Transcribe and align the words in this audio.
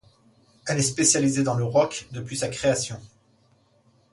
Elle 0.65 0.79
est 0.79 0.81
spécialisée 0.81 1.43
dans 1.43 1.53
le 1.53 1.63
rock 1.63 2.07
depuis 2.11 2.35
sa 2.35 2.47
création. 2.49 2.99